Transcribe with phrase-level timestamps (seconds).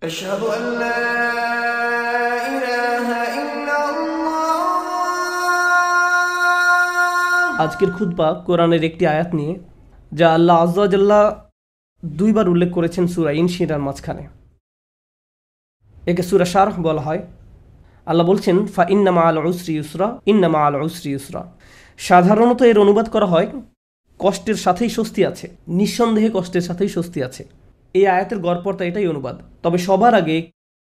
[0.00, 0.97] أشهد أن لا
[2.49, 3.07] إله
[3.41, 4.21] إلا الله
[7.63, 9.53] আজকের খুতবা কোরআনের একটি আয়াত নিয়ে
[10.11, 11.23] যা আল্লাহ আজ্লাহ
[12.03, 14.23] দুইবার উল্লেখ করেছেন সুরা ইনশিরার মাঝখানে
[16.03, 17.21] একে সুরা শারহ বলা হয়
[18.07, 21.41] আল্লাহ বলছেন ফা ইন্নামা আল উসরি ইউসরা ইন্নামা আল উসরি ইউসরা
[21.99, 23.47] সাধারণত এর অনুবাদ করা হয়
[24.19, 25.45] কষ্টের সাথেই স্বস্তি আছে
[25.79, 27.43] নিঃসন্দেহে কষ্টের সাথেই স্বস্তি আছে
[27.95, 30.37] এই আয়াতের গড়পর্তা এটাই অনুবাদ। তবে সবার আগে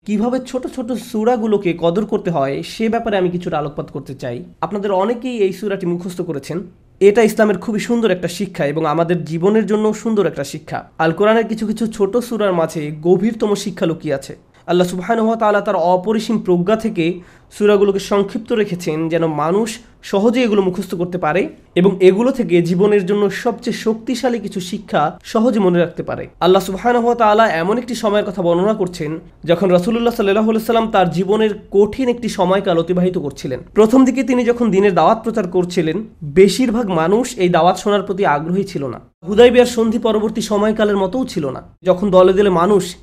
[0.07, 4.91] কীভাবে ছোট ছোট সুরাগুলোকে কদর করতে হয়, সে ব্যাপারে আমি কিছুটা আলোকপাত করতে চাই। আপনাদের
[4.91, 6.57] অনেকেই এই সুরাটি মুখস্থ করেছেন।
[7.01, 11.47] এটা ইসলামের খুবই সুন্দর একটা শিক্ষা এবং আমাদের জীবনের জন্য সুন্দর একটা শিক্ষা। আল কোরআনের
[11.47, 14.33] কিছু কিছু ছোট সুরার মাঝে গভীরতম শিক্ষা লুকিয়ে আছে।
[14.67, 17.19] আল্লাহ সুবাহানুহ তাআলা তার অপরিসীম প্রজ্ঞা থেকে
[17.57, 23.29] সুরাগুলোকে সংক্ষিপ্ত রেখেছেন যেন মানুষ সহজে এগুলো মুখস্থ করতে পারে এবং এগুলো থেকে জীবনের জন্য
[23.29, 28.41] সবচেয়ে শক্তিশালী কিছু শিক্ষা সহজে মনে রাখতে পারে। আল্লাহ সুবাহানুহ তাআলা এমন একটি সময়ের কথা
[28.41, 34.23] বর্ণনা করছেন যখন রসুল্লাহ সাল্লাহ সাল্লাম তার জীবনের কঠিন একটি সময়কাল অতিবাহিত করছিলেন। প্রথম দিকে
[34.23, 38.99] তিনি যখন দিনের দাওয়াত প্রচার করছিলেন, বেশিরভাগ মানুষ এই দাওয়াত শোনার প্রতি আগ্রহী ছিল না।
[39.27, 42.95] হুদাইবিয়ার সন্ধি পরবর্তী সময়কালের মতোও ছিল না। যখন দলে দলে মানুষ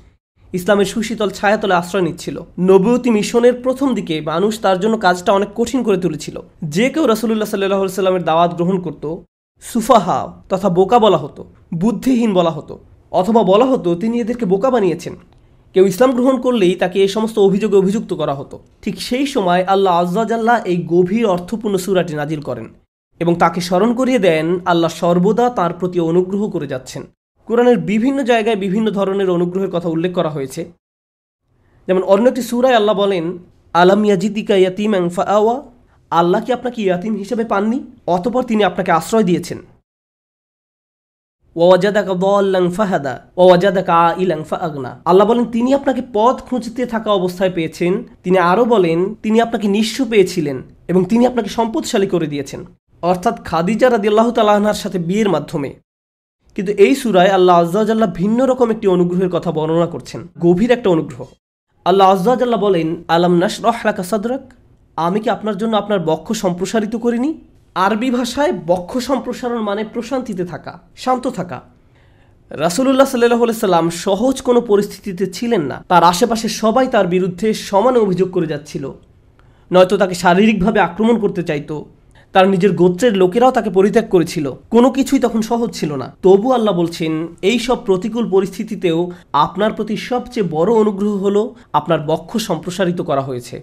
[0.52, 5.82] ইসলামের সুশীতল ছায়াতলে আশ্রয় নিচ্ছিল। নবতী মিশনের প্রথম দিকে মানুষ তার জন্য কাজটা অনেক কঠিন
[5.82, 9.16] করে তুলেছিল। যে কেউ রসুল্লাহ সাল্লাহ সাল্লামের দাওয়াত গ্রহণ করত,
[9.60, 12.78] সুফাহা তথা বোকা বলা হতো, বুদ্ধিহীন বলা হতো,
[13.10, 15.16] অথবা বলা হতো তিনি এদেরকে বোকা বানিয়েছেন।
[15.74, 19.98] কেউ ইসলাম গ্রহণ করলেই তাকে এই সমস্ত অভিযোগে অভিযুক্ত করা হতো। ঠিক সেই সময় আল্লাহ
[19.98, 22.68] আজ্লাহ এই গভীর অর্থপূর্ণ সুরাটি নাজিল করেন
[23.20, 27.02] এবং তাকে স্মরণ করিয়ে দেন আল্লাহ সর্বদা তার প্রতি অনুগ্রহ করে যাচ্ছেন।
[27.48, 30.62] কোরআনের বিভিন্ন জায়গায় বিভিন্ন ধরনের অনুগ্রহের কথা উল্লেখ করা হয়েছে।
[31.88, 33.24] যেমন অন্য একটি সুরায় আল্লাহ বলেন,
[33.72, 35.62] আলাম ইয়াজিদিকা ইয়াতিম ফা আওয়া
[36.10, 37.78] আল্লাহ কি আপনাকে ইয়াতিম হিসেবে পাননি?
[38.06, 39.58] অতপর তিনি আপনাকে আশ্রয় দিয়েছেন।
[45.10, 49.98] আল্লাহ বলেন, তিনি আপনাকে পথ খুঁজতে থাকা অবস্থায় পেয়েছেন। তিনি আরও বলেন, তিনি আপনাকে নিঃস্ব
[50.10, 50.56] পেয়েছিলেন
[50.88, 52.60] এবং তিনি আপনাকে সম্পদশালী করে দিয়েছেন।
[53.02, 55.70] অর্থাৎ খাদিজা রাদি আল্লাহ তালাহনার সাথে বিয়ের মাধ্যমে।
[56.58, 61.24] কিন্তু এই সুরায় আল্লাহ আজ্লাহ ভিন্ন রকম একটি অনুগ্রহের কথা বর্ণনা করছেন। গভীর একটা অনুগ্রহ।
[61.84, 64.52] আল্লাহ আজ্লাহ বলেন, আলাম নাসরাকা সাদরাক?
[64.96, 67.40] আমি কি আপনার জন্য আপনার বক্ষ সম্প্রসারিত করিনি?
[67.74, 71.60] আরবি ভাষায় বক্ষ সম্প্রসারণ মানে প্রশান্তিতে থাকা, শান্ত থাকা।
[72.50, 78.30] রাসুলুল্লাহ সাল্লাহ সাল্লাম সহজ কোনো পরিস্থিতিতে ছিলেন না। তার আশেপাশে সবাই তার বিরুদ্ধে সমানে অভিযোগ
[78.30, 78.92] করে যাচ্ছিল।
[79.72, 81.84] নয়তো তাকে শারীরিকভাবে আক্রমণ করতে চাইতো
[82.38, 86.74] তার নিজের গোত্রের লোকেরাও তাকে পরিত্যাগ করেছিল। কোনো কিছুই তখন সহজ ছিল না। তবু আল্লাহ
[86.76, 87.12] বলছেন,
[87.42, 93.62] এই সব প্রতিকূল পরিস্থিতিতেও আপনার প্রতি সবচেয়ে বড় অনুগ্রহ হলো আপনার বক্ষ সম্প্রসারিত করা হয়েছে।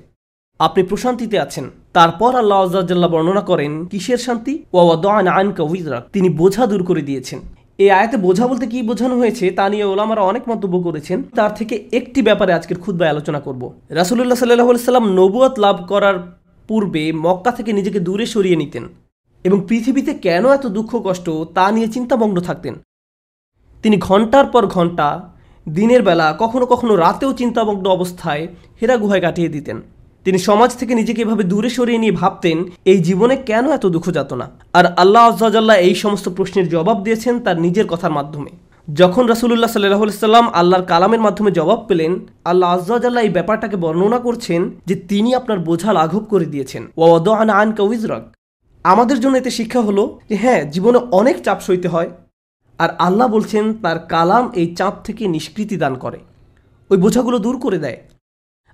[0.60, 4.54] আপনি প্রশান্তিতে আছেন। তারপর আল্লাহ আজ্লাহ বর্ণনা করেন, কিসের শান্তি?
[4.74, 7.40] ওয়াদান আন কবিদরাক তিনি বোঝা দূর করে দিয়েছেন।
[7.78, 11.76] এই আয়াতে বোঝা বলতে কি বোঝানো হয়েছে, তা নিয়ে ওলামারা অনেক মন্তব্য করেছেন। তার থেকে
[11.92, 17.74] একটি ব্যাপারে আজকের খুদ্ায় আলোচনা করব। রাসুল্লাহ সাল্লাহ সাল্লাম নবুয়াত লাভ করার পূর্বে মক্কা থেকে
[17.74, 18.88] নিজেকে দূরে সরিয়ে নিতেন
[19.44, 22.76] এবং পৃথিবীতে কেন এত দুঃখ কষ্ট তা নিয়ে চিন্তামগ্ন থাকতেন।
[23.84, 25.30] তিনি ঘণ্টার পর ঘণ্টা
[25.70, 28.48] দিনের বেলা, কখনো কখনো রাতেও চিন্তামগ্ন অবস্থায়
[28.82, 29.82] হেরা গুহায় কাটিয়ে দিতেন।
[30.24, 34.34] তিনি সমাজ থেকে নিজেকে এভাবে দূরে সরিয়ে নিয়ে ভাবতেন, এই জীবনে কেন এত দুঃখ যাত
[34.34, 34.50] না?
[34.74, 38.50] আর আল্লাহ আজ্লাহ এই সমস্ত প্রশ্নের জবাব দিয়েছেন তার নিজের কথার মাধ্যমে।
[38.94, 44.70] যখন রাসুল্লাহ সাল্লাহ সাল্লাম আল্লাহর কালামের মাধ্যমে জবাব পেলেন, আল্লাহ আজ্লাহ এই ব্যাপারটাকে বর্ণনা করছেন
[44.86, 48.22] যে তিনি আপনার বোঝা লাঘব করে দিয়েছেন। ওয়াদ আন আন কউইজরক
[48.84, 52.10] আমাদের জন্য এতে শিক্ষা হলো যে হ্যাঁ জীবনে অনেক চাপ সইতে হয়।
[52.80, 56.20] আর আল্লাহ বলছেন, তার কালাম এই চাপ থেকে নিষ্কৃতি দান করে।
[56.90, 57.98] ওই বোঝাগুলো দূর করে দেয়।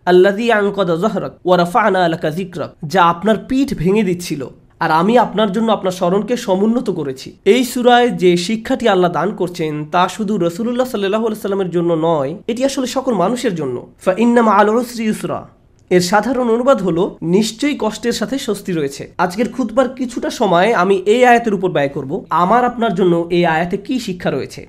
[0.06, 4.48] আল্লাদি আঙ্কদা জহরক ওয়ারাফা আনা আলাকা জিক্রক যা আপনার পিঠ ভেঙে দিচ্ছিল।
[4.82, 9.86] আর আমি আপনার জন্য আপনার স্মরণকে সমুন্নত করেছি। এই সুরায় যে শিক্ষাটি আল্লাহ দান করছেন,
[9.86, 15.48] তা শুধু রসুল্লাহ সাল্লাহ সাল্লামের জন্য নয়, এটি আসলে সকল মানুষের জন্য। ইন্নামা আলসরি ইউসরা।
[15.92, 21.26] এর সাধারণ অনুবাদ হলো, নিশ্চয়ই কষ্টের সাথে স্বস্তি রয়েছে। আজকের খুদবার কিছুটা সময় আমি এই
[21.26, 24.62] আয়াতের উপর ব্যয় করব। আমার আপনার জন্য এই আয়াতে কি শিক্ষা রয়েছে?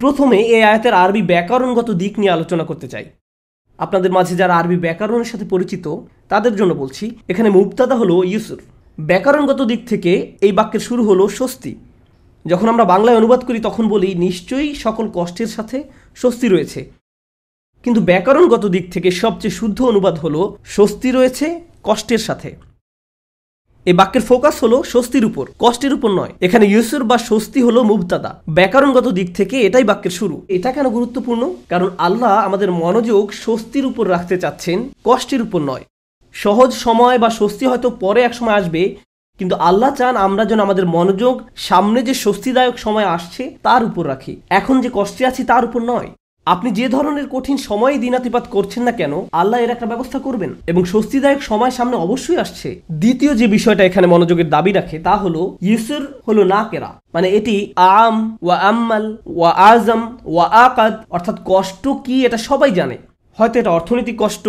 [0.00, 3.04] প্রথমে এই আয়াতের আরবি ব্যাকরণগত দিক নিয়ে আলোচনা করতে চাই।
[3.78, 5.96] আপনাদের মাঝে যারা আরবি ব্যাকরণের সাথে পরিচিত,
[6.28, 8.60] তাদের জন্য বলছি, এখানে মুক্তাদা হলো ইউসুর
[9.00, 11.74] ব্যাকরণগত দিক থেকে এই বাক্যের শুরু হলো স্বস্তি।
[12.46, 15.82] যখন আমরা বাংলায় অনুবাদ করি, তখন বলি, নিশ্চয়ই সকল কষ্টের সাথে
[16.16, 16.92] স্বস্তি রয়েছে।
[17.82, 22.56] কিন্তু ব্যাকরণগত দিক থেকে সবচেয়ে শুদ্ধ অনুবাদ হলো, স্বস্তি রয়েছে কষ্টের সাথে।
[23.84, 28.42] এই বাক্যের ফোকাস হলো স্বস্তির উপর, কষ্টের উপর নয়। এখানে ইউসুর বা স্বস্তি হলো মুবতাদা।
[28.48, 31.54] ব্যাকরণগত দিক থেকে এটাই বাক্যের শুরু। এটা কেন গুরুত্বপূর্ণ?
[31.68, 35.84] কারণ আল্লাহ আমাদের মনোযোগ স্বস্তির উপর রাখতে চাচ্ছেন, কষ্টের উপর নয়।
[36.32, 38.96] সহজ সময় বা স্বস্তি হয়তো পরে এক সময় আসবে,
[39.38, 44.36] কিন্তু আল্লাহ চান আমরা যেন আমাদের মনোযোগ, সামনে যে স্বস্তিদায়ক সময় আসছে, তার উপর রাখি।
[44.50, 46.10] এখন যে কষ্টে আছি, তার উপর নয়।
[46.46, 50.84] আপনি যে ধরনের কঠিন সময়ে দিনাতিপাত করছেন না কেন, আল্লাহ এর একটা ব্যবস্থা করবেন। এবং
[50.84, 56.02] স্বস্তিদায়ক সময় সামনে অবশ্যই আসছে। দ্বিতীয় যে বিষয়টা এখানে মনোযোগের দাবি রাখে, তা হলো ইউসুর
[56.26, 62.26] হলো না কেরা। মানে এটি আম ওয়া আম্মাল ওয়া আজম ওয়া আকাদ, অর্থাৎ কষ্ট কি
[62.26, 62.96] এটা সবাই জানে।
[63.38, 64.48] হয়তো এটা অর্থনৈতিক কষ্ট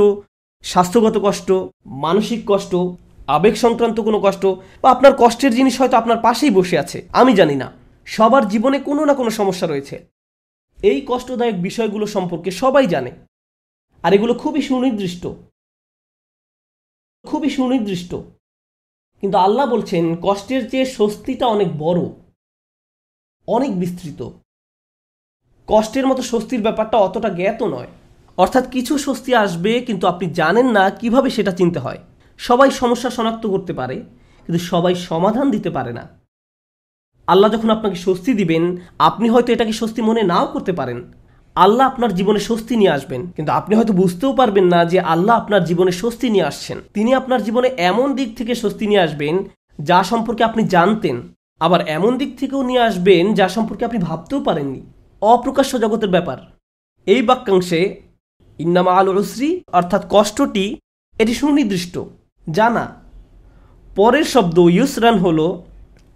[0.64, 1.52] স্বাস্থ্যগত কষ্ট,
[1.86, 2.76] মানসিক কষ্ট,
[3.28, 4.46] আবেগ সংক্রান্ত কোনো কষ্ট
[4.82, 7.72] বা আপনার কষ্টের জিনিস হয়তো আপনার পাশেই বসে আছে, আমি জানি না।
[8.06, 10.08] সবার জীবনে কোনো না কোনো সমস্যা রয়েছে।
[10.84, 13.12] এই কষ্টদায়ক বিষয়গুলো সম্পর্কে সবাই জানে।
[14.04, 15.28] আর এগুলো খুবই সুনির্দিষ্ট।
[17.28, 18.16] খুবই সুনির্দিষ্ট।
[19.22, 22.00] কিন্তু আল্লাহ বলছেন, কষ্টের চেয়ে স্বস্তিটা অনেক বড়,
[23.48, 24.30] অনেক বিস্তৃত।
[25.68, 27.88] কষ্টের মতো স্বস্তির ব্যাপারটা অতটা জ্ঞাত নয়।
[28.38, 32.00] অর্থাৎ কিছু স্বস্তি আসবে, কিন্তু আপনি জানেন না কীভাবে সেটা চিনতে হয়।
[32.38, 33.96] সবাই সমস্যা শনাক্ত করতে পারে,
[34.44, 36.04] কিন্তু সবাই সমাধান দিতে পারে না।
[37.28, 41.00] আল্লাহ যখন আপনাকে স্বস্তি দিবেন, আপনি হয়তো এটাকে স্বস্তি মনে নাও করতে পারেন।
[41.56, 45.64] আল্লাহ আপনার জীবনে স্বস্তি নিয়ে আসবেন, কিন্তু আপনি হয়তো বুঝতেও পারবেন না যে আল্লাহ আপনার
[45.64, 49.36] জীবনে স্বস্তি নিয়ে আসছেন। তিনি আপনার জীবনে এমন দিক থেকে স্বস্তি নিয়ে আসবেন,
[49.80, 51.16] যা সম্পর্কে আপনি জানতেন,
[51.62, 54.82] আবার এমন দিক থেকেও নিয়ে আসবেন যা সম্পর্কে আপনি ভাবতেও পারেননি।
[55.22, 56.40] অপ্রকাশ্য জগতের ব্যাপার।
[57.08, 57.82] এই বাক্যাংশে
[58.64, 60.66] ইন্নামা আল উসরি, অর্থাৎ কষ্টটি,
[61.20, 61.96] এটি সুনির্দিষ্ট।
[62.52, 62.86] জানা।
[63.96, 65.48] পরের শব্দ ইউসরান হলো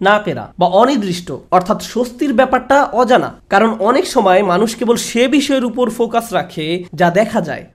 [0.01, 5.89] নাকেরা বা অনির্দিষ্ট, অর্থাৎ স্বস্তির ব্যাপারটা অজানা। কারণ অনেক সময় মানুষ কেবল সে বিষয়ের উপর
[5.89, 7.65] ফোকাস রাখে যা দেখা যায়।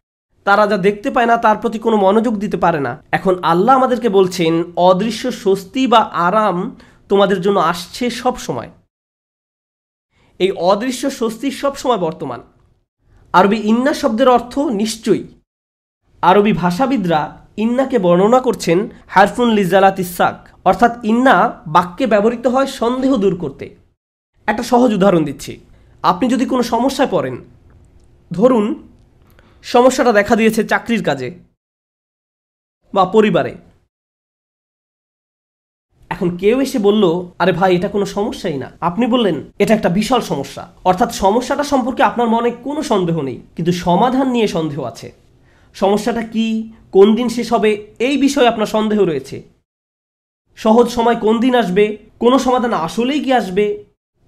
[0.45, 4.09] তারা যা দেখতে পায় না, তার প্রতি কোনো মনোযোগ দিতে পারে না। এখন আল্লাহ আমাদেরকে
[4.09, 6.57] বলছেন, অদৃশ্য স্বস্তি বা আরাম
[7.09, 8.71] তোমাদের জন্য আসছে সব সময়
[10.39, 12.41] এই অদৃশ্য স্বস্তি সব সময় বর্তমান।
[13.33, 15.25] আরবি ইন্না শব্দের অর্থ নিশ্চয়ই।
[16.23, 17.21] আরবি ভাষাবিদরা
[17.57, 21.37] ইন্নাকে বর্ণনা করছেন হারফুন লিজালাত ইসাক, অর্থাৎ ইন্না
[21.67, 23.77] বাক্যে ব্যবহৃত হয় সন্দেহ দূর করতে।
[24.47, 25.53] একটা সহজ উদাহরণ দিচ্ছি।
[26.03, 27.37] আপনি যদি কোনো সমস্যায় পড়েন,
[28.31, 28.67] ধরুন
[29.63, 31.29] সমস্যাটা দেখা দিয়েছে চাকরির কাজে
[32.95, 33.53] বা পরিবারে।
[36.23, 37.05] এখন কেউ এসে বলল,
[37.39, 42.03] আরে ভাই, এটা কোনো সমস্যাই না। আপনি বললেন, এটা একটা বিশাল সমস্যা। অর্থাৎ সমস্যাটা সম্পর্কে
[42.03, 45.09] আপনার মনে কোনো সন্দেহ নেই, কিন্তু সমাধান নিয়ে সন্দেহ আছে।
[45.75, 46.47] সমস্যাটা কি?
[46.93, 47.71] কোন দিন শেষ হবে?
[47.99, 49.37] এই বিষয়ে আপনার সন্দেহ রয়েছে।
[50.59, 51.85] সহজ সময় কোন দিন আসবে?
[52.19, 53.67] কোনো সমাধান আসলেই কি আসবে?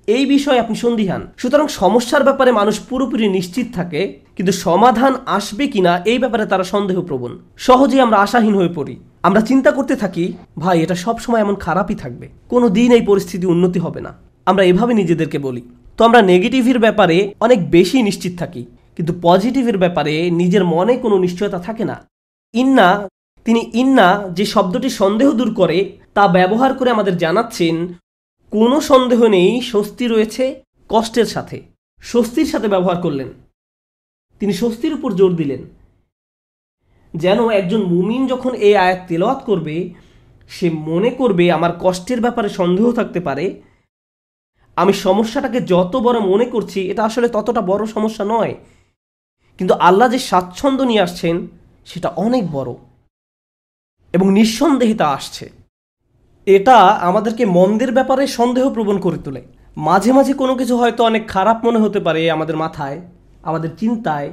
[0.09, 4.01] এই বিষয়ে আপনি সন্দিহান। সুতরাং সমস্যার ব্যাপারে মানুষ পুরোপুরি নিশ্চিত থাকে,
[4.37, 7.33] কিন্তু সমাধান আসবে কিনা এই ব্যাপারে তারা সন্দেহপ্রবণ।
[7.67, 8.95] সহজেই আমরা আশাহীন হয়ে পড়ি।
[9.29, 10.25] আমরা চিন্তা করতে থাকি,
[10.63, 14.13] ভাই, এটা সব সময় এমন খারাপই থাকবে। কোনো দিন এই পরিস্থিতি উন্নতি হবে না।
[14.47, 15.63] আমরা এভাবে নিজেদেরকে বলি।
[15.97, 18.63] তো আমরা নেগেটিভের ব্যাপারে অনেক বেশি নিশ্চিত থাকি,
[18.97, 21.97] কিন্তু পজিটিভের ব্যাপারে নিজের মনে কোনো নিশ্চয়তা থাকে না।
[22.55, 22.89] ইন্না,
[23.47, 25.79] তিনি ইন্না যে শব্দটি সন্দেহ দূর করে,
[26.17, 27.75] তা ব্যবহার করে আমাদের জানাচ্ছেন
[28.55, 31.63] কোনো সন্দেহ নেই, স্বস্তি রয়েছে কষ্টের সাথে।
[32.01, 33.29] স্বস্তির সাথে ব্যবহার করলেন।
[34.39, 35.63] তিনি স্বস্তির উপর জোর দিলেন।
[37.17, 39.95] যেন একজন মুমিন যখন এই আয়াত তেলাওয়াত করবে,
[40.49, 43.63] সে মনে করবে, আমার কষ্টের ব্যাপারে সন্দেহ থাকতে পারে।
[44.77, 48.55] আমি সমস্যাটাকে যত বড় মনে করছি, এটা আসলে ততটা বড় সমস্যা নয়।
[49.59, 51.49] কিন্তু আল্লাহ যে স্বাচ্ছন্দ্য নিয়ে আসছেন,
[51.87, 52.75] সেটা অনেক বড়
[54.13, 55.64] এবং নিঃসন্দেহে তা আসছে।
[56.47, 59.43] এটা আমাদেরকে মন্দের ব্যাপারে সন্দেহ প্রবণ করে তোলে।
[59.77, 63.01] মাঝে মাঝে কোনো কিছু হয়তো অনেক খারাপ মনে হতে পারে আমাদের মাথায়,
[63.43, 64.33] আমাদের চিন্তায়,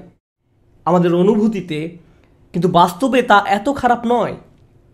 [0.86, 1.98] আমাদের অনুভূতিতে,
[2.54, 4.36] কিন্তু বাস্তবে তা এত খারাপ নয়।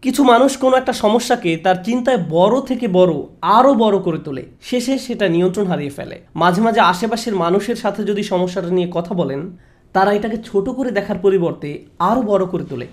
[0.01, 4.98] কিছু মানুষ কোনো একটা সমস্যাকে তার চিন্তায় বড় থেকে বড়, আরও বড় করে তোলে। শেষে
[4.98, 9.58] সেটা নিয়ন্ত্রণ হারিয়ে ফেলে। মাঝে মাঝে আশেপাশের মানুষের সাথে যদি সমস্যাটা নিয়ে কথা বলেন,
[9.94, 12.88] তারা এটাকে ছোট করে দেখার পরিবর্তে আরও বড় করে তোলে।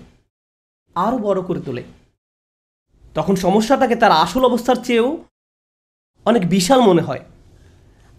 [0.95, 1.83] আরও বড় করে তোলে।
[3.15, 5.09] তখন সমস্যাটাকে তার আসল অবস্থার চেয়েও
[6.25, 7.23] অনেক বিশাল মনে হয়।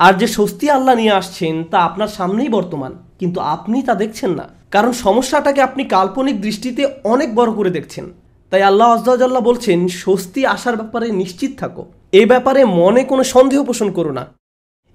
[0.00, 4.46] আর যে স্বস্তি আল্লাহ নিয়ে আসছেন তা আপনার সামনেই বর্তমান, কিন্তু আপনি তা দেখছেন না।
[4.74, 8.06] কারণ সমস্যাটাকে আপনি কাল্পনিক দৃষ্টিতে অনেক বড় করে দেখছেন।
[8.52, 11.82] তাই আল্লাহ আজদাল্লাহ বলছেন, স্বস্তি আসার ব্যাপারে নিশ্চিত থাকো।
[12.20, 14.24] এ ব্যাপারে মনে কোনো সন্দেহ পোষণ করো না।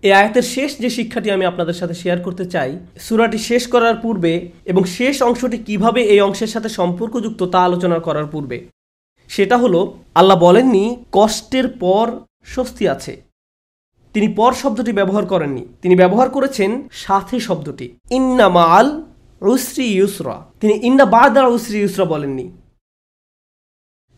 [0.03, 2.71] এই আয়াতের শেষ যে শিক্ষাটি আমি আপনাদের সাথে শেয়ার করতে চাই,
[3.05, 4.33] সুরাটি শেষ করার পূর্বে
[4.65, 8.57] এবং শেষ অংশটি কীভাবে এই অংশের সাথে সম্পর্কযুক্ত তা আলোচনা করার পূর্বে।
[9.35, 9.81] সেটা হলো,
[10.15, 12.05] আল্লাহ বলেননি, কষ্টের পর
[12.45, 13.13] স্বস্তি আছে।
[14.13, 18.87] তিনি পর শব্দটি ব্যবহার করেননি। তিনি ব্যবহার করেছেন সাথে শব্দটি। ইন্না মাল
[19.41, 22.45] উসরি ইউসরা। তিনি ইন্না বাদার উসরি ইউসরা বলেননি।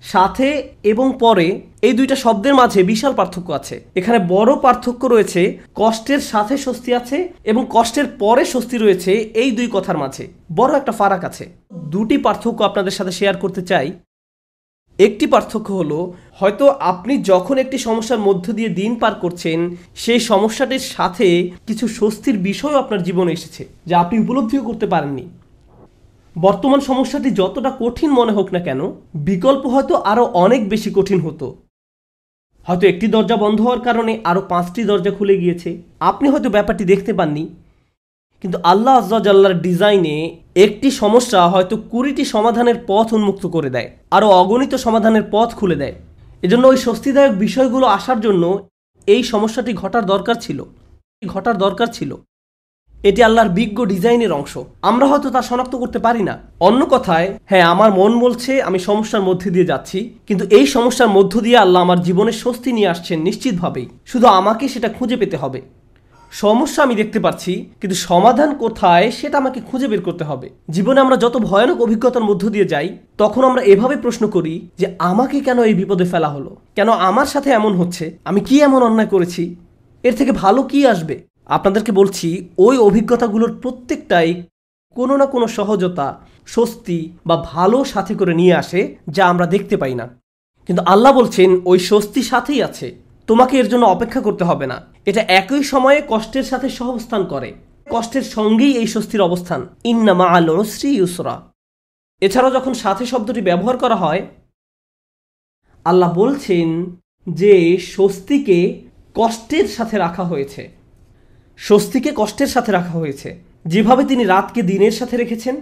[0.01, 0.47] সাথে
[0.83, 5.41] এবং পরে এই দুইটা শব্দের মাঝে বিশাল পার্থক্য আছে। এখানে বড় পার্থক্য রয়েছে,
[5.75, 10.91] কষ্টের সাথে স্বস্তি আছে এবং কষ্টের পরে স্বস্তি রয়েছে এই দুই কথার মাঝে। বড় একটা
[10.91, 13.87] ফারাক আছে। দুটি পার্থক্য আপনাদের সাথে শেয়ার করতে চাই।
[14.99, 20.79] একটি পার্থক্য হলো, হয়তো আপনি যখন একটি সমস্যার মধ্য দিয়ে দিন পার করছেন, সেই সমস্যাটির
[20.79, 25.25] সাথে কিছু স্বস্তির বিষয়ও আপনার জীবনে এসেছে, যা আপনি উপলব্ধিও করতে পারেননি।
[26.35, 31.55] বর্তমান সমস্যাটি যতটা কঠিন মনে হোক না কেন, বিকল্প হয়তো আরও অনেক বেশি কঠিন হতো।
[32.67, 37.13] হয়তো একটি দরজা বন্ধ হওয়ার কারণে আরও পাঁচটি দরজা খুলে গিয়েছে। আপনি হয়তো ব্যাপারটি দেখতে
[37.13, 37.47] পাননি
[38.43, 44.75] কিন্তু আল্লাহ আজ্লার ডিজাইনে একটি সমস্যা হয়তো কুড়িটি সমাধানের পথ উন্মুক্ত করে দেয়, আরও অগণিত
[44.75, 45.93] সমাধানের পথ খুলে দেয়।
[46.41, 48.67] এজন্য ওই স্বস্তিদায়ক বিষয়গুলো আসার জন্য
[49.07, 50.63] এই সমস্যাটি ঘটার দরকার ছিল।
[51.27, 52.15] ঘটার দরকার ছিল।
[53.03, 57.61] এটি আল্লাহর বিজ্ঞ ডিজাইনের অংশ। আমরা হয়তো তা শনাক্ত করতে পারি না। অন্য কথায় হ্যাঁ
[57.61, 62.01] আমার মন বলছে, আমি সমস্যার মধ্যে দিয়ে যাচ্ছি, কিন্তু এই সমস্যার মধ্য দিয়ে আল্লাহ আমার
[62.01, 65.61] জীবনে স্বস্তি নিয়ে আসছেন নিশ্চিতভাবেই। শুধু আমাকে সেটা খুঁজে পেতে হবে।
[66.41, 71.17] সমস্যা আমি দেখতে পাচ্ছি, কিন্তু সমাধান কোথায় সেটা আমাকে খুঁজে বের করতে হবে। জীবনে আমরা
[71.17, 75.73] যত ভয়ানক অভিজ্ঞতার মধ্য দিয়ে যাই, তখন আমরা এভাবে প্রশ্ন করি যে আমাকে কেন এই
[75.73, 76.55] বিপদে ফেলা হলো?
[76.75, 78.17] কেন আমার সাথে এমন হচ্ছে?
[78.25, 79.55] আমি কি এমন অন্যায় করেছি?
[80.03, 81.23] এর থেকে ভালো কি আসবে?
[81.45, 84.43] আপনাদেরকে বলছি, ওই অভিজ্ঞতাগুলোর প্রত্যেকটাই
[84.95, 89.95] কোনো না কোনো সহজতা, স্বস্তি বা ভালো সাথে করে নিয়ে আসে যা আমরা দেখতে পাই
[89.95, 90.05] না।
[90.67, 92.95] কিন্তু আল্লাহ বলছেন, ওই স্বস্তি সাথেই আছে।
[93.27, 97.53] তোমাকে এর জন্য অপেক্ষা করতে হবে না। এটা একই সময়ে কষ্টের সাথে সহবস্থান করে।
[97.89, 101.41] কষ্টের সঙ্গেই এই স্বস্তির অবস্থান। ইন্নামা আল শ্রী ইউসরা।
[102.21, 104.21] এছাড়াও যখন সাথে শব্দটি ব্যবহার করা হয়,
[105.85, 106.95] আল্লাহ বলছেন
[107.29, 108.81] যে স্বস্তিকে
[109.15, 110.71] কষ্টের সাথে রাখা হয়েছে।
[111.57, 113.29] স্বস্তিকে কষ্টের সাথে রাখা হয়েছে।
[113.65, 115.55] যেভাবে তিনি রাতকে দিনের সাথে রেখেছেন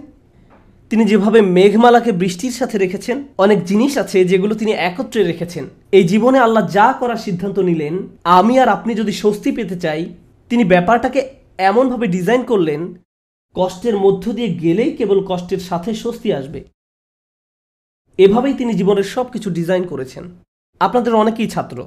[0.92, 6.38] তিনি যেভাবে মেঘমালাকে বৃষ্টির সাথে রেখেছেন, অনেক জিনিস আছে যেগুলো তিনি একত্রে রেখেছেন। এই জীবনে
[6.38, 10.14] আল্লাহ যা করার সিদ্ধান্ত নিলেন, আমি আর আপনি যদি স্বস্তি পেতে চাই,
[10.48, 11.20] তিনি ব্যাপারটাকে
[11.58, 12.94] এমনভাবে ডিজাইন করলেন,
[13.54, 16.64] কষ্টের মধ্য দিয়ে গেলেই কেবল কষ্টের সাথে স্বস্তি আসবে।
[18.18, 20.24] এভাবেই তিনি জীবনের সব কিছু ডিজাইন করেছেন।
[20.80, 21.86] আপনাদের অনেকেই ছাত্র।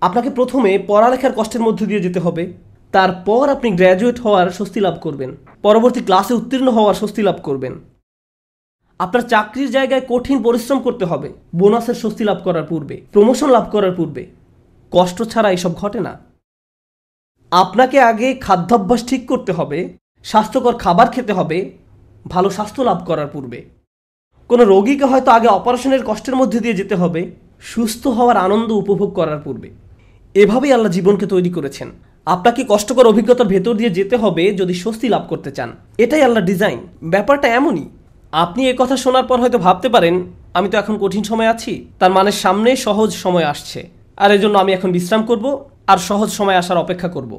[0.00, 2.52] আপনাকে প্রথমে পড়ালেখার কষ্টের মধ্য দিয়ে যেতে হবে,
[2.92, 7.93] তারপর আপনি গ্র্যাজুয়েট হওয়ার স্বস্তি লাভ করবেন, পরবর্তী ক্লাসে উত্তীর্ণ হওয়ার স্বস্তি লাভ করবেন।
[8.98, 13.92] আপনার চাকরির জায়গায় কঠিন পরিশ্রম করতে হবে। বোনাসের স্বস্তি লাভ করার পূর্বে, প্রমোশন লাভ করার
[13.92, 14.26] পূর্বে।
[14.90, 16.20] কষ্ট ছাড়া এসব ঘটে না।
[17.50, 21.72] আপনাকে আগে খাদ্যাভ্যাস ঠিক করতে হবে, স্বাস্থ্যকর খাবার খেতে হবে,
[22.28, 23.64] ভালো স্বাস্থ্য লাভ করার পূর্বে।
[24.48, 29.38] কোনো রোগীকে হয়তো আগে অপারেশনের কষ্টের মধ্যে দিয়ে যেতে হবে, সুস্থ হওয়ার আনন্দ উপভোগ করার
[29.38, 29.70] পূর্বে।
[30.34, 31.90] এভাবেই আল্লাহ জীবনকে তৈরি করেছেন।
[32.26, 36.78] আপনাকে কষ্টকর অভিজ্ঞতার ভেতর দিয়ে যেতে হবে যদি স্বস্তি লাভ করতে চান। এটাই আল্লাহ ডিজাইন।
[37.02, 37.88] ব্যাপারটা এমনই।
[38.42, 40.14] আপনি এ কথা শোনার পর হয়তো ভাবতে পারেন
[40.54, 43.80] আমি তো এখন কঠিন সময় আছি। তার মানে সামনে সহজ সময় আসছে।
[44.16, 45.44] আর এজন্য আমি এখন বিশ্রাম করব
[45.86, 47.32] আর সহজ সময় আসার অপেক্ষা করব।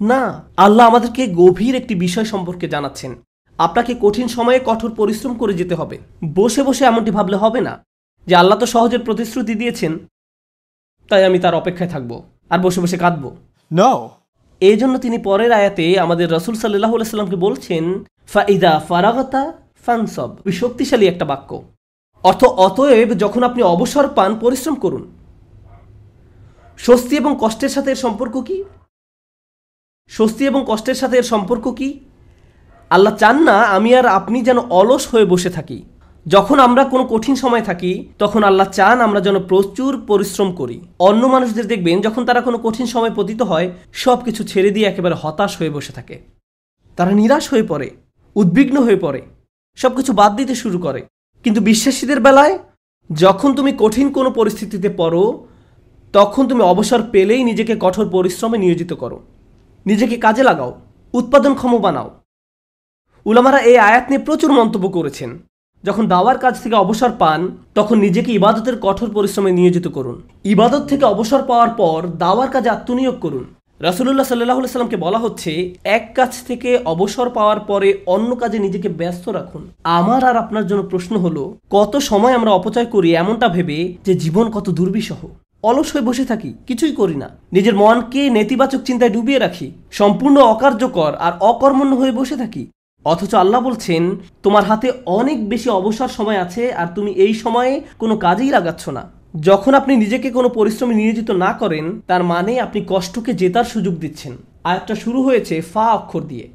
[0.00, 0.22] না
[0.56, 3.12] আল্লাহ আমাদেরকে গভীর একটি বিষয় সম্পর্কে জানাচ্ছেন।
[3.58, 5.96] আপনাকে কঠিন সময়ে কঠোর পরিশ্রম করে যেতে হবে।
[6.34, 7.74] বসে বসে এমনটি ভাবলে হবে না
[8.26, 9.92] যে আল্লাহ তো সহজের প্রতিশ্রুতি দিয়েছেন
[11.10, 12.12] তাই আমি তার অপেক্ষায় থাকব
[12.50, 13.30] আর বসে বসে কাঁদবো.
[14.60, 17.84] এই জন্য তিনি পরের আয়াতে আমাদের রসুল সাল্লাহ সাল্লামকে বলছেন
[18.32, 19.42] ফাইদা ফারাগতা
[19.86, 21.62] ফানসব শক্তিশালী একটা বাক্য।
[22.24, 25.12] অর্থ, অতএব যখন আপনি অবসর পান, পরিশ্রম করুন।
[26.78, 28.64] স্বস্তি এবং কষ্টের সাথে এর সম্পর্ক কি?
[30.08, 32.00] স্বস্তি এবং কষ্টের সাথে এর সম্পর্ক কি?
[32.90, 35.82] আল্লাহ চান না আমি আর আপনি যেন অলস হয়ে বসে থাকি।
[36.26, 41.26] যখন আমরা কোনো কঠিন সময় থাকি, তখন আল্লাহ চান আমরা যেন প্রচুর পরিশ্রম করি। অন্য
[41.26, 45.58] মানুষদের দেখবেন, যখন তারা কোনো কঠিন সময় পতিত হয় সব কিছু ছেড়ে দিয়ে একেবারে হতাশ
[45.58, 46.16] হয়ে বসে থাকে।
[46.96, 47.90] তারা নিরাশ হয়ে পড়ে,
[48.36, 49.22] উদ্বিগ্ন হয়ে পড়ে।
[49.76, 51.06] সব কিছু বাদ দিতে শুরু করে।
[51.44, 52.58] কিন্তু বিশ্বাসীদের বেলায়
[53.12, 55.46] যখন তুমি কঠিন কোনো পরিস্থিতিতে পড়ো,
[56.12, 59.20] তখন তুমি অবসর পেলেই নিজেকে কঠোর পরিশ্রমে নিয়োজিত করো।
[59.86, 60.80] নিজেকে কাজে লাগাও,
[61.12, 62.10] উৎপাদনক্ষম বানাও।
[63.24, 65.38] উলামারা এই আয়াত নিয়ে প্রচুর মন্তব্য করেছেন।
[65.84, 71.04] যখন দাওয়ার কাজ থেকে অবসর পান, তখন নিজেকে ইবাদতের কঠোর পরিশ্রমে নিয়োজিত করুন। ইবাদত থেকে
[71.04, 73.54] অবসর পাওয়ার পর দাওয়ার কাজে আত্মনিয়োগ করুন।
[73.86, 75.52] রাসুল্লাহ সাল্লাহ সাল্লামকে বলা হচ্ছে,
[75.96, 79.62] এক কাজ থেকে অবসর পাওয়ার পরে অন্য কাজে নিজেকে ব্যস্ত রাখুন।
[79.98, 84.46] আমার আর আপনার জন্য প্রশ্ন হলো, কত সময় আমরা অপচয় করি এমনটা ভেবে যে জীবন
[84.50, 85.20] কত দুর্বিষহ?
[85.68, 89.66] অলস হয়ে বসে থাকি, কিছুই করি না। নিজের মনকে নেতিবাচক চিন্তায় ডুবিয়ে রাখি,
[90.00, 92.62] সম্পূর্ণ অকার্যকর আর অকর্মণ্য হয়ে বসে থাকি।
[93.04, 94.02] অথচ আল্লাহ বলছেন,
[94.42, 99.02] তোমার হাতে অনেক বেশি অবসর সময় আছে আর তুমি এই সময়ে কোনো কাজেই লাগাচ্ছ না।
[99.40, 104.36] যখন আপনি নিজেকে কোনো পরিশ্রমে নিয়োজিত না করেন, তার মানে আপনি কষ্টকে জেতার সুযোগ দিচ্ছেন।
[104.64, 106.48] আয়াতটা শুরু হয়েছে ফা অক্ষর দিয়ে।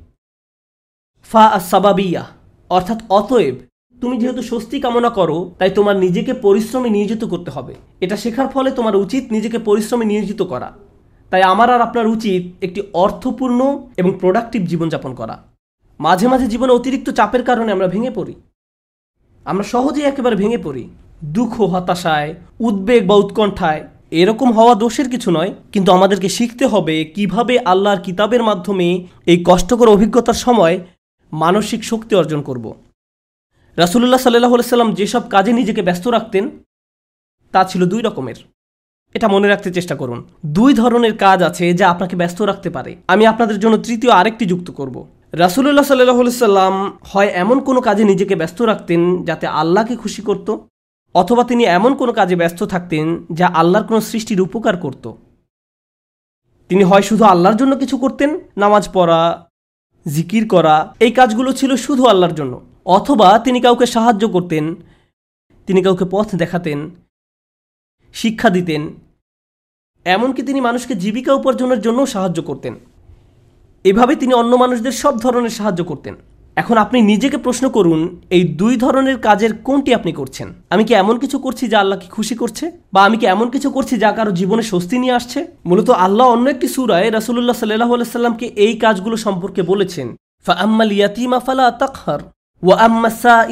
[1.32, 2.26] ফা সাবাবিয়া
[2.70, 3.56] অর্থাৎ অতএব,
[4.02, 8.72] তুমি যেহেতু স্বস্তি কামনা করো, তাই তোমার নিজেকে পরিশ্রমে নিয়োজিত করতে হবে। এটা শেখার ফলে
[8.72, 10.74] তোমার উচিত নিজেকে পরিশ্রমে নিয়োজিত করা।
[11.30, 15.44] তাই আমার আর আপনার উচিত একটি অর্থপূর্ণ এবং প্রোডাক্টিভ জীবনযাপন করা।
[16.00, 18.36] মাঝে মাঝে জীবনে অতিরিক্ত চাপের কারণে আমরা ভেঙে পড়ি।
[19.46, 20.90] আমরা সহজেই একেবারে ভেঙে পড়ি।
[21.24, 27.60] দুঃখ, হতাশায়, উদ্বেগ বা উৎকণ্ঠায়। এরকম হওয়া দোষের কিছু নয়, কিন্তু আমাদেরকে শিখতে হবে কীভাবে
[27.60, 30.80] আল্লাহর কিতাবের মাধ্যমে এই কষ্টকর অভিজ্ঞতার সময়
[31.32, 32.76] মানসিক শক্তি অর্জন করব।
[33.78, 36.50] রাসুলুল্লাহ সাল্লাহ সাল্লাম যেসব কাজে নিজেকে ব্যস্ত রাখতেন,
[37.52, 38.36] তা ছিল দুই রকমের।
[39.14, 43.26] এটা মনে রাখতে চেষ্টা করুন। দুই ধরনের কাজ আছে যা আপনাকে ব্যস্ত রাখতে পারে। আমি
[43.26, 48.62] আপনাদের জন্য তৃতীয় আরেকটি যুক্ত করব। রাসুল্লাহ সাল্লাহ সাল্লাম হয় এমন কোনো কাজে নিজেকে ব্যস্ত
[48.62, 50.58] রাখতেন যাতে আল্লাহকে খুশি করত
[51.14, 55.12] অথবা তিনি এমন কোনো কাজে ব্যস্ত থাকতেন যা আল্লাহর কোনো সৃষ্টির উপকার করত।
[56.70, 59.50] তিনি হয় শুধু আল্লাহর জন্য কিছু করতেন, নামাজ পড়া,
[60.08, 64.76] জিকির করা, এই কাজগুলো ছিল শুধু আল্লাহর জন্য। অথবা তিনি কাউকে সাহায্য করতেন,
[65.66, 66.90] তিনি কাউকে পথ দেখাতেন,
[68.14, 68.94] শিক্ষা দিতেন,
[70.06, 72.76] এমনকি তিনি মানুষকে জীবিকা উপার্জনের জন্য সাহায্য করতেন।
[73.84, 76.16] এভাবে তিনি অন্য মানুষদের সব ধরনের সাহায্য করতেন।
[76.62, 80.54] এখন আপনি নিজেকে প্রশ্ন করুন, এই দুই ধরনের কাজের কোনটি আপনি করছেন?
[80.70, 82.72] আমি কি এমন কিছু করছি যা আল্লাহকে খুশি করছে?
[82.94, 85.48] বা আমি কি এমন কিছু করছি যা কারও জীবনে স্বস্তি নিয়ে আসছে?
[85.66, 90.16] মূলত আল্লাহ অন্য একটি সুরায় রাসুল্লাহ সাল্লাহ সাল্লামকে এই কাজগুলো সম্পর্কে বলেছেন।
[90.48, 93.48] আম্মা সা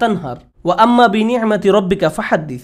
[0.00, 0.36] তানহার
[0.78, 2.62] আম্মা রব্বিকা ফাহাদ্দিস।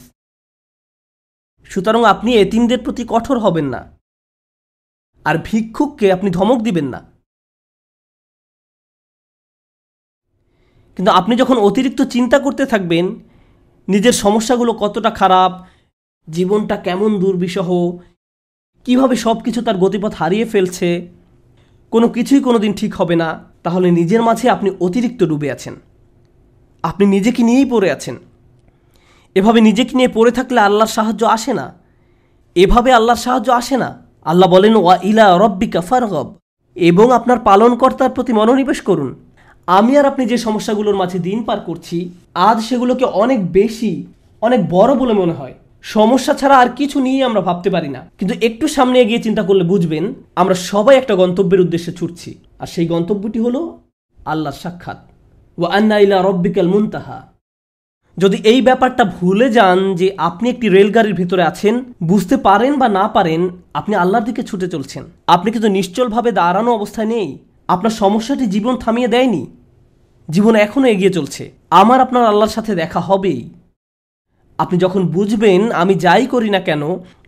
[1.65, 3.99] সুতরাং আপনি এতিমদের প্রতি কঠোর হবেন না।
[5.25, 7.14] আর ভিক্ষুককে আপনি ধমক দিবেন না।
[10.97, 13.15] কিন্তু আপনি যখন অতিরিক্ত চিন্তা করতে থাকবেন,
[13.89, 15.67] নিজের সমস্যাগুলো কতটা খারাপ,
[16.31, 17.97] জীবনটা কেমন দুর্বিষহ,
[18.85, 21.09] কীভাবে সব কিছু তার গতিপথ হারিয়ে ফেলছে,
[21.91, 25.75] কোনো কিছুই কোনো দিন ঠিক হবে না, তাহলে নিজের মাঝে আপনি অতিরিক্ত ডুবে আছেন।
[26.83, 28.17] আপনি নিজেকে নিয়েই পড়ে আছেন।
[29.35, 31.75] এভাবে নিজেকে নিয়ে পড়ে থাকলে আল্লাহর সাহায্য আসে না।
[32.55, 36.35] এভাবে আল্লাহর সাহায্য আসে না। আল্লাহ বলেন, ওয়া ইলা রব্বিকা ফারগব।
[36.75, 39.15] এবং আপনার পালনকর্তার প্রতি মনোনিবেশ করুন।
[39.67, 44.07] আমি আর আপনি যে সমস্যাগুলোর মাঝে দিন পার করছি, আজ সেগুলোকে অনেক বেশি,
[44.41, 48.35] অনেক বড় বলে মনে হয়। সমস্যা ছাড়া আর কিছু নিয়ে আমরা ভাবতে পারি না। কিন্তু
[48.47, 53.39] একটু সামনে এগিয়ে চিন্তা করলে বুঝবেন, আমরা সবাই একটা গন্তব্যের উদ্দেশ্যে ছুটছি। আর সেই গন্তব্যটি
[53.39, 53.79] হলো
[54.25, 54.97] আল্লাহর সাক্ষাৎ।
[55.59, 57.23] ওয়া আন্না ইলা রব্বিকাল মুনতাহা।
[58.19, 63.09] যদি এই ব্যাপারটা ভুলে যান যে আপনি একটি রেলগাড়ির ভিতরে আছেন, বুঝতে পারেন বা না
[63.09, 68.77] পারেন, আপনি আল্লাহর দিকে ছুটে চলছেন। আপনি কিন্তু নিশ্চলভাবে দাঁড়ানো অবস্থায় নেই। আপনার সমস্যাটি জীবন
[68.77, 69.47] থামিয়ে দেয়নি।
[70.31, 73.51] জীবন এখনও এগিয়ে চলছে। আমার আপনার আল্লাহর সাথে দেখা হবেই।
[74.59, 76.83] আপনি যখন বুঝবেন আমি যাই করি না কেন,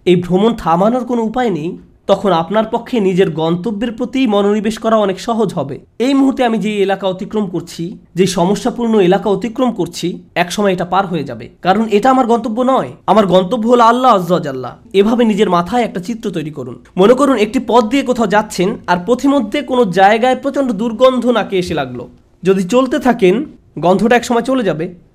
[0.04, 5.20] এই ভ্রমণ থামানোর কোনো উপায় নেই। তখন আপনার পক্ষে নিজের গন্তব্যের প্রতি মনোনিবেশ করা অনেক
[5.20, 10.72] সহজ হবে। এই মুহূর্তে আমি যে এলাকা অতিক্রম করছি, যে সমস্যাপূর্ণ এলাকা অতিক্রম করছি, একসময়
[10.72, 15.24] এটা পার হয়ে যাবে। কারণ এটা আমার গন্তব্য নয়। আমার গন্তব্য হলো আল্লাহ আজ্লাহ এভাবে
[15.24, 19.62] নিজের মাথায় একটা চিত্র তৈরি করুন। মনে করুন, একটি পথ দিয়ে কোথাও যাচ্ছেন আর পথিমধ্যে
[19.62, 22.06] কোনো জায়গায় প্রচণ্ড দুর্গন্ধ নাকে এসে লাগল।
[22.42, 23.44] যদি চলতে থাকেন,
[23.78, 25.05] গন্ধটা একসময় চলে যাবে।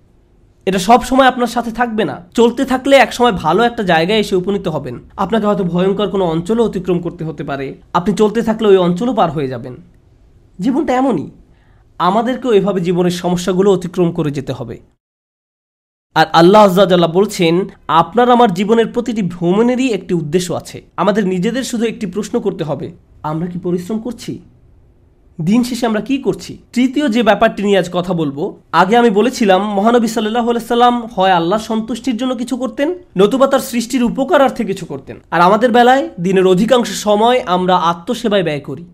[0.65, 4.67] এটা সব সময় আপনার সাথে থাকবে না। চলতে থাকলে একসময় ভালো একটা জায়গায় এসে উপনীত
[4.67, 9.13] হবেন। আপনাকে হয়তো ভয়ঙ্কর কোনো অঞ্চলও অতিক্রম করতে হতে পারে। আপনি চলতে থাকলে ওই অঞ্চলও
[9.13, 9.75] পার হয়ে যাবেন।
[10.59, 11.31] জীবনটা এমনই।
[11.99, 14.79] আমাদেরকেও এভাবে জীবনের সমস্যাগুলো অতিক্রম করে যেতে হবে।
[16.15, 21.85] আর আল্লাহ আজ্লাহ বলছেন, আপনার আমার জীবনের প্রতিটি ভ্রমণেরই একটি উদ্দেশ্য আছে। আমাদের নিজেদের শুধু
[21.85, 22.91] একটি প্রশ্ন করতে হবে,
[23.23, 24.39] আমরা কি পরিশ্রম করছি?
[25.41, 26.57] দিন শেষে আমরা কি করছি?
[26.73, 31.59] তৃতীয় যে ব্যাপারটি নিয়ে আজ কথা বলব, আগে আমি বলেছিলাম, মহানবী সাল্লাহ সাল্লাম হয় আল্লাহ
[31.59, 36.89] সন্তুষ্টির জন্য কিছু করতেন, নতুবা তার সৃষ্টির উপকারার্থে কিছু করতেন। আর আমাদের বেলায় দিনের অধিকাংশ
[36.89, 38.85] সময় আমরা আত্মসেবায় ব্যয় করি।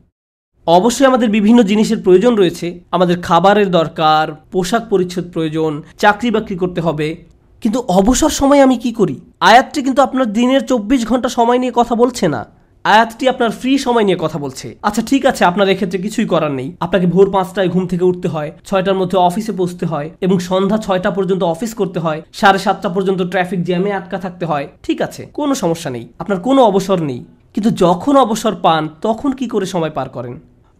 [0.67, 6.81] অবশ্যই আমাদের বিভিন্ন জিনিসের প্রয়োজন রয়েছে। আমাদের খাবারের দরকার, পোশাক পরিচ্ছদ প্রয়োজন, চাকরি বাকরি করতে
[6.81, 7.25] হবে।
[7.61, 9.19] কিন্তু অবসর সময় আমি কি করি?
[9.39, 12.56] আয়াতটি কিন্তু আপনার দিনের চব্বিশ ঘণ্টা সময় নিয়ে কথা বলছে না।
[12.93, 16.69] আয়াতটি আপনার ফ্রি সময় নিয়ে কথা বলছে। আচ্ছা ঠিক আছে, আপনার এক্ষেত্রে কিছুই করার নেই।
[16.85, 21.09] আপনাকে ভোর পাঁচটায় ঘুম থেকে উঠতে হয়, ছয়টার মধ্যে অফিসে পৌঁছতে হয় এবং সন্ধ্যা ছয়টা
[21.11, 25.53] পর্যন্ত অফিস করতে হয়, সাড়ে সাতটা পর্যন্ত ট্রাফিক জ্যামে আটকা থাকতে হয়। ঠিক আছে, কোনো
[25.55, 27.21] সমস্যা নেই, আপনার কোনো অবসর নেই।
[27.53, 30.35] কিন্তু যখন অবসর পান, তখন কি করে সময় পার করেন?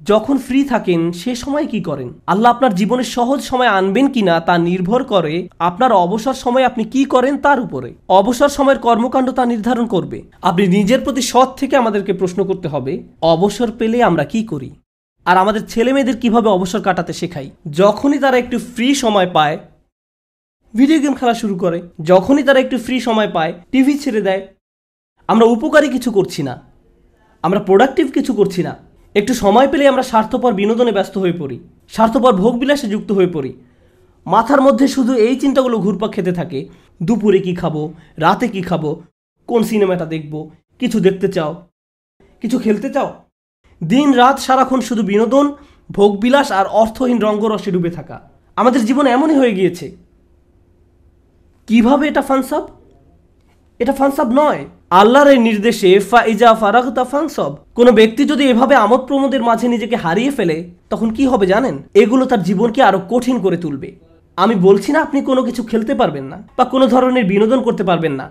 [0.07, 2.09] যখন ফ্রি থাকেন, সে সময় কি করেন?
[2.27, 7.01] আল্লাহ আপনার জীবনে সহজ সময় আনবেন কিনা তা নির্ভর করে আপনার অবসর সময় আপনি কি
[7.05, 7.89] করেন তার উপরে।
[8.19, 12.93] অবসর সময়ের কর্মকাণ্ড তা নির্ধারণ করবে। আপনি নিজের প্রতি সৎ থেকে আমাদেরকে প্রশ্ন করতে হবে,
[13.33, 14.69] অবসর পেলে আমরা কি করি?
[15.25, 17.47] আর আমাদের ছেলে মেয়েদের কীভাবে অবসর কাটাতে শেখাই?
[17.81, 19.55] যখনই তারা একটু ফ্রি সময় পায়
[20.73, 21.79] ভিডিও গেম খেলা শুরু করে,
[22.11, 24.41] যখনই তারা একটু ফ্রি সময় পায় টিভি ছেড়ে দেয়,
[25.29, 26.53] আমরা উপকারী কিছু করছি না।
[27.43, 28.73] আমরা প্রোডাক্টিভ কিছু করছি না।
[29.19, 31.57] একটু সময় পেলে আমরা স্বার্থপর বিনোদনে ব্যস্ত হয়ে পড়ি,
[31.95, 33.51] স্বার্থপর ভোগবিলাসে যুক্ত হয়ে পড়ি।
[34.25, 36.59] মাথার মধ্যে শুধু এই চিন্তাগুলো ঘুরপাক খেতে থাকে,
[37.03, 37.75] দুপুরে কি খাব,
[38.17, 38.83] রাতে কি খাব,
[39.47, 40.33] কোন সিনেমাটা দেখব,
[40.79, 41.51] কিছু দেখতে চাও,
[42.41, 43.09] কিছু খেলতে চাও?
[43.81, 45.45] দিন রাত সারাক্ষণ শুধু বিনোদন,
[45.91, 48.17] ভোগবিলাস আর অর্থহীন রঙ্গরসে ডুবে থাকা।
[48.57, 49.85] আমাদের জীবন এমনই হয়ে গিয়েছে।
[51.67, 52.63] কীভাবে এটা ফানসাব
[53.79, 54.61] এটা ফানসাব নয়।
[54.99, 60.31] আল্লাহর এই নির্দেশে ফাইজা ফারাগতা ফানসব। কোনো ব্যক্তি যদি এভাবে আমোদ প্রমোদের মাঝে নিজেকে হারিয়ে
[60.31, 60.57] ফেলে,
[60.89, 61.75] তখন কি হবে জানেন?
[61.93, 63.89] এগুলো তার জীবনকে আরও কঠিন করে তুলবে।
[64.37, 68.13] আমি বলছি না আপনি কোনো কিছু খেলতে পারবেন না বা কোনো ধরনের বিনোদন করতে পারবেন
[68.21, 68.27] না।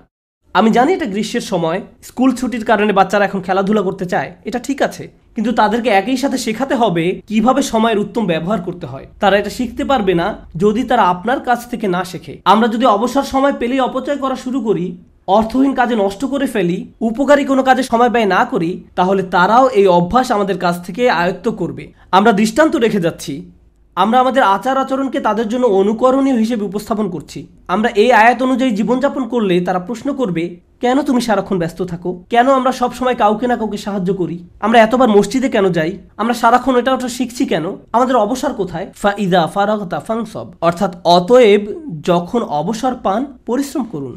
[0.55, 4.79] আমি জানি এটা গ্রীষ্মের সময়, স্কুল ছুটির কারণে বাচ্চারা এখন খেলাধুলা করতে চায়, এটা ঠিক
[4.83, 5.05] আছে।
[5.35, 9.83] কিন্তু তাদেরকে একই সাথে শেখাতে হবে কীভাবে সময়ের উত্তম ব্যবহার করতে হয়। তারা এটা শিখতে
[9.85, 14.19] পারবে না যদি তারা আপনার কাছ থেকে না শেখে। আমরা যদি অবসর সময় পেলেই অপচয়
[14.25, 14.87] করা শুরু করি
[15.27, 19.87] অর্থহীন কাজে নষ্ট করে ফেলি, উপকারী কোনো কাজে সময় ব্যয় না করি, তাহলে তারাও এই
[19.87, 23.51] অভ্যাস আমাদের কাছ থেকে আয়ত্ত করবে। আমরা দৃষ্টান্ত রেখে যাচ্ছি।
[23.97, 29.29] আমরা আমাদের আচার আচরণকে তাদের জন্য অনুকরণীয় হিসেবে উপস্থাপন করছি। আমরা এই আয়াত অনুযায়ী জীবনযাপন
[29.29, 32.11] করলে তারা প্রশ্ন করবে, কেন তুমি সারাক্ষণ ব্যস্ত থাকো?
[32.31, 34.39] কেন আমরা সব সময় কাউকে না কাউকে সাহায্য করি?
[34.61, 35.99] আমরা এতবার মসজিদে কেন যাই?
[36.17, 37.77] আমরা সারাক্ষণ এটা ওটা শিখছি কেন?
[37.93, 38.87] আমাদের অবসর কোথায়?
[38.95, 41.63] ফা ইদা ফারাগতা ফাংসব অর্থাৎ অতএব
[42.01, 44.17] যখন অবসর পান, পরিশ্রম করুন।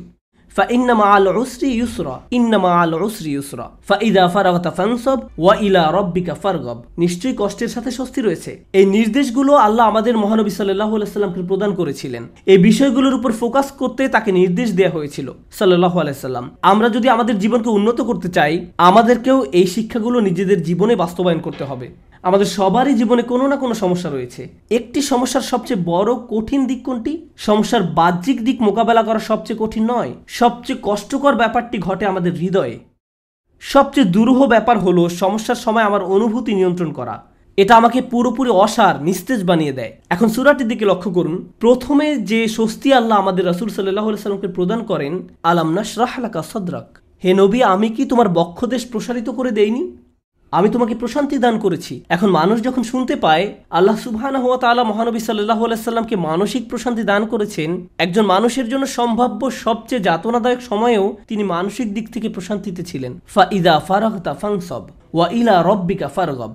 [0.59, 7.35] فإن مع العسر يسرا إن مع العسر يسرا فإذا فرغت فانصب وإلى ربك فارغب নিশ্চয়ই
[7.39, 12.59] কষ্টের সাথে স্বস্তি রয়েছে এই নির্দেশগুলো আল্লাহ আমাদের মহানবী সাল্লাল্লাহু আলাইহি সাল্লামকে প্রদান করেছিলেন এই
[12.59, 17.71] বিষয়গুলোর উপর ফোকাস করতে তাকে নির্দেশ দেওয়া হয়েছিল সাল্লাল্লাহু আলাইহি সাল্লাম আমরা যদি আমাদের জীবনকে
[17.71, 18.55] উন্নত করতে চাই
[18.89, 21.87] আমাদেরকেও এই শিক্ষাগুলো নিজেদের জীবনে বাস্তবায়ন করতে হবে
[22.24, 27.30] আমাদের সবারই জীবনে কোনো না কোনো সমস্যা রয়েছে। একটি সমস্যার সবচেয়ে বড় কঠিন দিক কোনটি?
[27.38, 32.80] সমস্যার বাহ্যিক দিক মোকাবেলা করা সবচেয়ে কঠিন নয়। সবচেয়ে কষ্টকর ব্যাপারটি ঘটে আমাদের হৃদয়ে।
[33.60, 37.24] সবচেয়ে দুরূহ ব্যাপার হলো সমস্যার সময় আমার অনুভূতি নিয়ন্ত্রণ করা।
[37.58, 42.94] এটা আমাকে পুরোপুরি অসার, নিস্তেজ বানিয়ে দেয়। এখন সুরাটির দিকে লক্ষ্য করুন। প্রথমে যে স্বস্তি
[42.94, 46.98] আল্লাহ আমাদের রাসুল সাল্লাহ সাল্লামকে প্রদান করেন, আলাম নাশরাহলাকা সদরাক?
[47.24, 49.98] হে নবী, আমি কি তোমার বক্ষদেশ প্রসারিত করে দেইনি?
[50.58, 53.46] আমি তোমাকে প্রশান্তি দান করেছি। এখন মানুষ যখন শুনতে পায়,
[53.78, 59.42] আল্লাহ সুবহানা হওয়া তালা মহানবী সাল্লাহ আলাইসাল্লামকে মানসিক প্রশান্তি দান করেছেন, একজন মানুষের জন্য সম্ভাব্য
[59.66, 64.84] সবচেয়ে যাতনাদায়ক সময়েও তিনি মানসিক দিক থেকে প্রশান্তিতে ছিলেন। ফা ইদা ফারাহতা ফাংসব
[65.16, 66.52] ওয়া ইলা রব্বিকা ফারগব।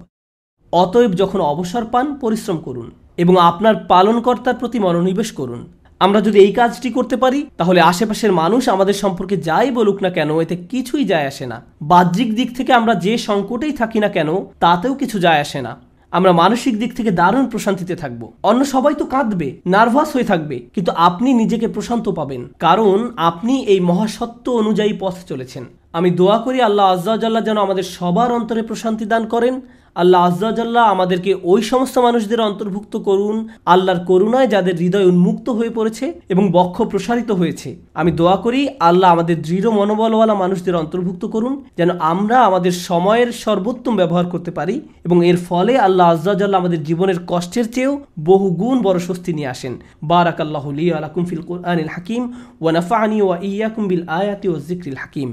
[0.72, 2.90] অতএব যখন অবসর পান, পরিশ্রম করুন
[3.22, 5.60] এবং আপনার পালনকর্তার প্রতি মনোনিবেশ করুন।
[6.04, 10.30] আমরা যদি এই কাজটি করতে পারি, তাহলে আশেপাশের মানুষ আমাদের সম্পর্কে যাই বলুক না কেন,
[10.44, 11.58] এতে কিছুই যায় আসে না।
[11.90, 14.30] বাহ্যিক দিক থেকে আমরা যে সংকটেই থাকি না কেন,
[14.64, 15.72] তাতেও কিছু যায় আসে না।
[16.12, 20.90] আমরা মানসিক দিক থেকে দারুণ প্রশান্তিতে থাকব। অন্য সবাই তো কাঁদবে, নার্ভাস হয়ে থাকবে, কিন্তু
[21.08, 22.98] আপনি নিজেকে প্রশান্ত পাবেন। কারণ
[23.30, 25.64] আপনি এই মহাসত্য অনুযায়ী পথ চলেছেন।
[25.98, 29.54] আমি দোয়া করি আল্লাহ আজ্জাল্লাহ যেন আমাদের সবার অন্তরে প্রশান্তি দান করেন
[29.95, 36.05] আল্লাহ আজ্জাল্লাহ আমাদেরকে ওই সমস্ত মানুষদের অন্তর্ভুক্ত করুন আল্লাহর করুণায় যাদের হৃদয় উন্মুক্ত হয়ে পড়েছে
[36.29, 41.89] এবং বক্ষ প্রসারিত হয়েছে আমি দোয়া করি আল্লাহ আমাদের দৃঢ় মনোবলওয়ালা মানুষদের অন্তর্ভুক্ত করুন যেন
[42.03, 44.75] আমরা আমাদের সময়ের সর্বোত্তম ব্যবহার করতে পারি
[45.05, 49.73] এবং এর ফলে আল্লাহ আজ্জাল্লাহ আমাদের জীবনের কষ্টের চেয়েও বহু গুণ বড় স্বস্তি নিয়ে আসেন
[50.03, 50.65] বারাক আল্লাহ
[50.97, 52.21] আলাকুম ফিল কোরআনিল হাকিম
[52.61, 55.29] ওয়া নাফানি ওয়া ইয়াকুম বিল আয়াতি ওয়া জিক্রিল হাকিম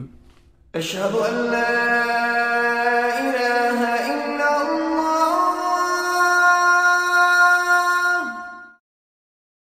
[0.74, 1.70] أشهد أن لا